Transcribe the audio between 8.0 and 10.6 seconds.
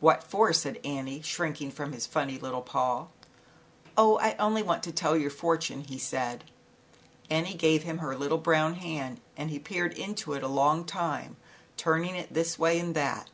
little brown hand, and he peered into it a